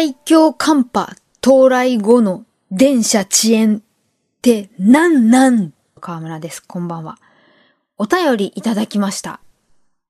[0.00, 3.80] 最強寒波到来後の電車遅延っ
[4.40, 5.72] てなんなん？
[6.00, 6.64] 河村です。
[6.64, 7.18] こんばんは。
[7.96, 9.40] お便りいただきました。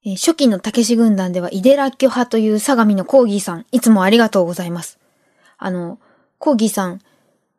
[0.05, 4.99] えー初期のたけし軍団ではイデラッキョ派という相模のコーギーさん、いつもありがとうございます。
[5.57, 5.99] あの、
[6.39, 7.01] コーギーさん、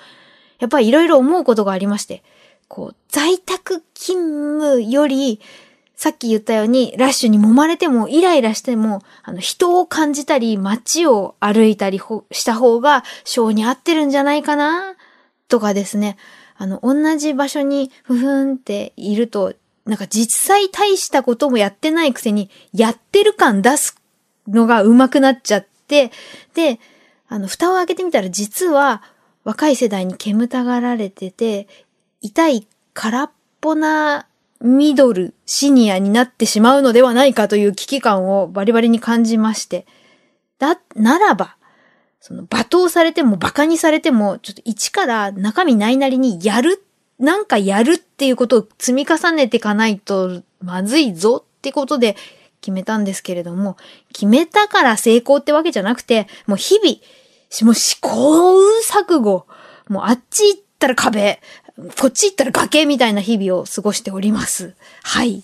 [0.58, 2.22] やっぱりいろいろ思うことがありまして、
[2.66, 5.40] こう、在宅勤務より、
[5.94, 12.00] さっき言ったように、ラッシュに揉まれても、イライラしても、あの、人を感じたり、街を歩いたり
[12.32, 14.94] した方が、性に合ってるんじゃないかな、
[15.48, 16.16] とかですね。
[16.60, 19.54] あの、同じ場所に、ふふんっていると、
[19.86, 23.96] なんか実際大したこともやってないくせに、やってる感出す
[24.46, 26.12] のが上手くなっちゃって、
[26.54, 26.78] で、
[27.30, 29.02] あの、蓋を開けてみたら実は
[29.42, 31.66] 若い世代に煙たがられてて、
[32.20, 33.30] 痛い空っ
[33.62, 34.26] ぽな
[34.60, 39.86] ミドル、シニアになってしまうのではないかという危機感をバリバリに感じまして。
[40.58, 41.56] だ、ならば、
[42.20, 46.84] その罵倒されても馬鹿にされても、ちょっと一から中身ないなりにやる、
[47.18, 52.16] なんかやるっていうことを積み重ねていかないとまずいぞってことで
[52.60, 53.76] 決めたんですけれども、
[54.12, 59.46] 決めたから成功ってわけじゃなくて、もう日々、もう試行錯誤、
[59.88, 61.40] もうあっち行ったら壁、
[61.98, 64.74] こっち行ったら崖みたいな日々を過ごしております。
[65.02, 65.42] はい。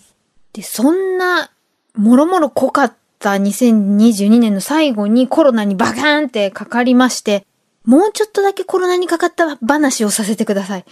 [0.53, 1.49] で、そんな、
[1.95, 7.45] もろもろ濃かった2022年の最後にコロナにバカーンってかかりまして、
[7.85, 10.85] もうちょっとだけコロナにかかった話をさせてください。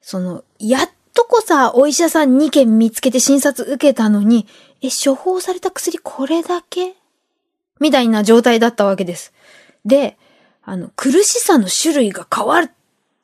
[0.00, 4.46] その、やっとこさ、お医者さん2件見つけて診察受けたのに、
[4.82, 6.94] え、処方された薬これだけ？
[7.80, 9.32] みたいな状態だったわけです。
[9.84, 10.18] で、
[10.62, 12.70] あの、苦しさの種類が変わっ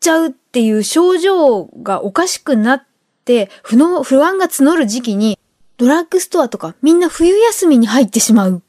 [0.01, 2.85] ちゃうっていう症状がおかしくなっ
[3.25, 5.39] て、不能、不安が募る時期に、
[5.77, 8.63] ドラッグストアとかみんな冬休みに入ってしまう。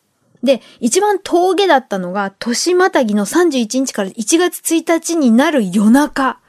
[0.44, 6.40] で、一番峠だったのが、年またぎの31日から1月1日になる夜中。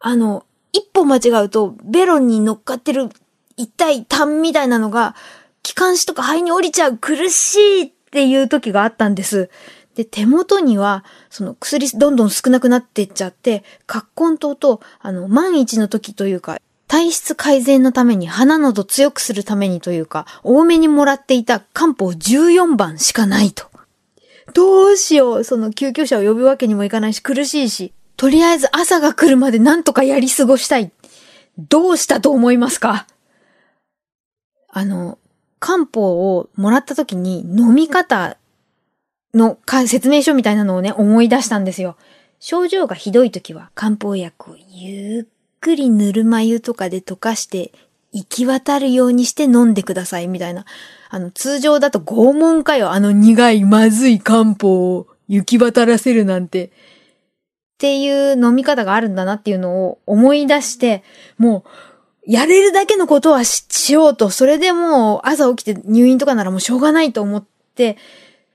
[0.00, 3.08] あの、一歩間違うと、ベロンに乗っかってる
[3.56, 5.16] 痛い痰みたいなのが、
[5.62, 9.50] 気管支とか肺に降りちゃう苦しいっていう時があったんです。
[9.96, 16.58] で、手元には、その薬どんどん少なくなっていっちゃって、葛根糖と、あの、万一の時というか、
[16.92, 23.64] 体質改善のために鼻のど強くするためにというか、多めにもらっていた漢方14番しかないと。
[24.52, 30.92] どうしよう、その救急車を呼ぶわけにもいかないし苦しいし、とりあえず朝が来るまでなんとかやり過ごしたい。
[31.56, 33.06] どうしたと思いますか？
[34.68, 35.18] あの、
[35.60, 38.36] 漢方をもらった時に飲み方
[39.32, 39.56] の
[39.86, 41.96] 説明書みたいなのをね、思い出したんですよ。
[42.38, 45.24] 症状がひどい時は漢方薬をゆっ
[45.62, 47.72] くりぬるま湯とかで溶かして
[48.12, 50.66] 行き渡るようにして飲んでくださいみたいな。
[51.08, 52.90] あの、通常だと拷問かよ。
[52.90, 56.66] あの苦いまずい漢方を行き渡らせるなんて。
[56.66, 56.70] っ
[57.78, 61.02] ていう飲み方があるんだなっていうのを思い出して、
[61.38, 61.64] も
[62.26, 67.44] う、やれるだけのことはししようと、それでもう朝起きて入院とかならもうしょうがないと思っ
[67.74, 67.96] て、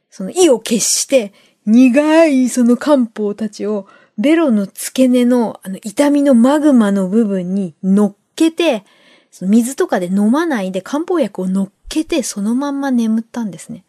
[0.10, 1.34] その意を決して、
[1.66, 3.88] 苦いその漢方たちを、
[4.18, 8.84] ベロの付け根のあの痛みのマグマの部分に乗っけて、
[9.32, 13.84] その水とかで飲まないで漢方薬を乗っけてそのまんま眠ったんですね。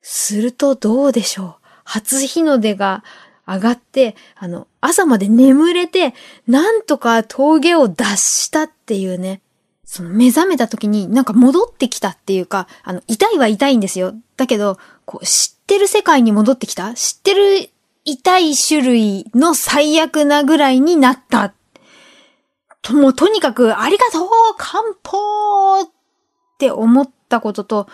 [0.00, 1.54] するとどうでしょう？
[1.84, 3.04] 初日の出が
[3.46, 6.14] 上がって、あの、朝まで眠れて、
[6.46, 9.42] なんとか峠を脱したっていうね。
[9.84, 14.14] その目覚めた時になんか戻ってきたっていうか、あの、痛いは痛いんですよ。
[14.36, 16.94] だけど、こう、知ってる世界に戻ってきた？
[16.94, 17.68] 知ってる
[18.04, 21.54] 痛い種類の最悪なぐらいになった。
[22.82, 24.28] と、もうとにかく、ありがとう
[24.58, 25.90] 漢方っ
[26.58, 27.88] て思ったことと、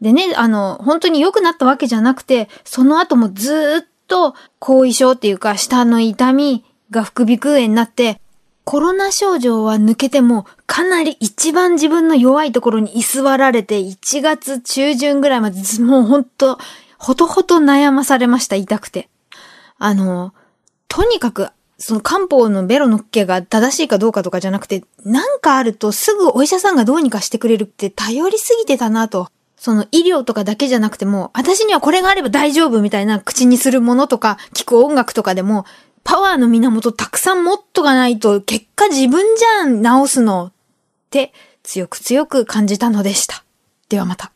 [0.00, 8.20] でね、あの、本当に良くなったわけじゃなくて、その後もずっと後遺症っていうか、下の痛みが副鼻腔炎になって、
[8.64, 16.58] コロナ症状は抜けても、かなり一番自分の弱いところに居座られて、1月中旬ぐらいまで、もうほんと、
[16.98, 19.08] ほとほと悩まされました、痛くて。
[19.78, 20.34] あの、
[20.88, 21.48] とにかく、
[21.78, 29.28] その漢方のベロのっけが正しいかどうかとかじゃなくて、なんかあるとすぐお医者さんがどうにかしてくれるって頼りすぎてたなと。
[29.56, 35.64] その医療とかだけじゃなくても、私にはこれがあれば大丈夫みたいな口にするものとか、聞く音楽とかでも、
[36.04, 40.52] パワーの源たくさん持っとかないと、結果自分じゃん治すのっ
[41.08, 41.32] て
[41.62, 43.42] 強く強く感じたのでした。
[43.88, 44.33] ではまた。